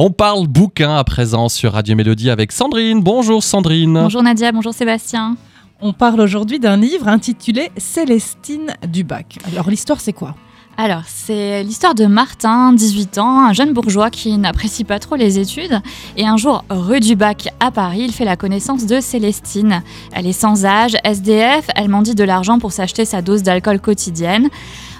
[0.00, 3.00] On parle bouquin à présent sur Radio Mélodie avec Sandrine.
[3.02, 3.94] Bonjour Sandrine.
[3.94, 5.36] Bonjour Nadia, bonjour Sébastien.
[5.80, 9.40] On parle aujourd'hui d'un livre intitulé Célestine Dubac.
[9.52, 10.36] Alors l'histoire c'est quoi?
[10.80, 15.40] Alors, c'est l'histoire de Martin, 18 ans, un jeune bourgeois qui n'apprécie pas trop les
[15.40, 15.80] études.
[16.16, 19.82] Et un jour, rue du Bac à Paris, il fait la connaissance de Célestine.
[20.12, 24.50] Elle est sans âge, SDF, elle mendie de l'argent pour s'acheter sa dose d'alcool quotidienne.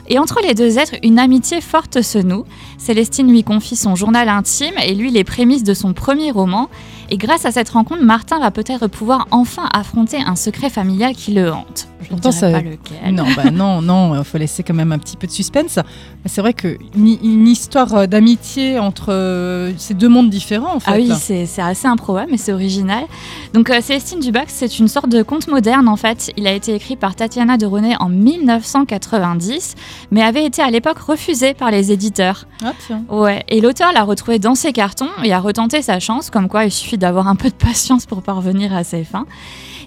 [0.08, 2.44] Et entre les deux êtres, une amitié forte se noue.
[2.78, 6.70] Célestine lui confie son journal intime et lui les prémices de son premier roman.
[7.10, 11.32] Et grâce à cette rencontre, Martin va peut-être pouvoir enfin affronter un secret familial qui
[11.32, 11.88] le hante.
[12.00, 13.14] Je ne dirai pas lequel.
[13.14, 15.78] Non, bah non, non, il faut laisser quand même un petit peu de suspense.
[16.26, 20.90] C'est vrai qu'une une histoire euh, d'amitié entre euh, ces deux mondes différents, en fait.
[20.92, 23.04] Ah oui, c'est assez improbable, mais c'est original.
[23.52, 26.32] Donc euh, Célestine Dubac, c'est une sorte de conte moderne, en fait.
[26.36, 29.74] Il a été écrit par Tatiana de René en 1990,
[30.10, 32.46] mais avait été à l'époque refusé par les éditeurs.
[32.64, 33.04] Ah tiens.
[33.08, 36.64] Ouais, et l'auteur l'a retrouvé dans ses cartons et a retenté sa chance, comme quoi
[36.64, 39.26] il suffit d'avoir un peu de patience pour parvenir à ses fins.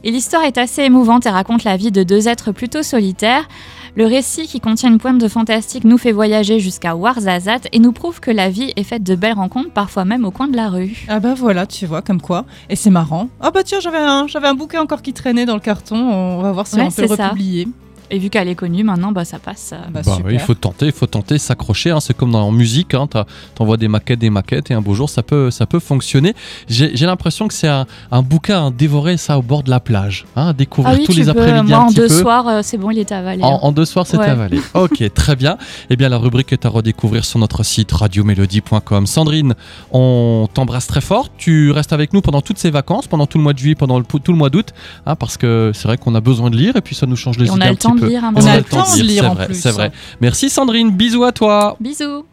[0.03, 3.47] Et l'histoire est assez émouvante et raconte la vie de deux êtres plutôt solitaires.
[3.95, 7.91] Le récit, qui contient une pointe de fantastique, nous fait voyager jusqu'à Warzazat et nous
[7.91, 10.69] prouve que la vie est faite de belles rencontres, parfois même au coin de la
[10.69, 11.05] rue.
[11.09, 12.45] Ah bah voilà, tu vois, comme quoi.
[12.69, 13.27] Et c'est marrant.
[13.41, 15.97] Ah bah tiens, j'avais un, j'avais un bouquin encore qui traînait dans le carton.
[15.97, 17.67] On va voir si on peut le republier.
[18.11, 19.71] Et vu qu'elle est connue maintenant, bah, ça passe.
[19.73, 19.77] Euh.
[19.89, 21.91] Bah, bah il faut tenter, il faut tenter, s'accrocher.
[21.91, 21.99] Hein.
[21.99, 23.07] C'est comme dans la musique, hein.
[23.55, 26.35] t'envoies des maquettes, des maquettes, et un beau jour, ça peut, ça peut fonctionner.
[26.67, 27.85] J'ai l'impression que c'est un,
[28.21, 31.29] bouquin à dévorer ça au bord de la plage, hein, à découvrir ah tous les
[31.29, 31.73] après-midi.
[31.73, 33.43] en deux soirs, euh, c'est bon, il est avalé.
[33.43, 34.59] En, en deux soirs, c'est avalé.
[34.73, 35.57] ok, très bien.
[35.89, 39.07] Eh bien, la rubrique est à redécouvrir sur notre site radiomélodie.com.
[39.07, 39.55] Sandrine,
[39.91, 41.29] on t'embrasse très fort.
[41.37, 44.01] Tu restes avec nous pendant toutes ces vacances, pendant tout le mois de juillet, pendant
[44.01, 44.73] tout le mois d'août,
[45.17, 47.45] parce que c'est vrai qu'on a besoin de lire et puis ça nous change les
[47.45, 49.33] idées on a le temps de lire un on a le temps de lire, c'est
[49.33, 49.91] vrai, c'est vrai.
[50.19, 51.77] Merci Sandrine, bisous à toi.
[51.79, 52.25] Bisous.